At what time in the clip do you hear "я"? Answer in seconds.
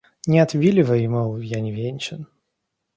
1.55-1.59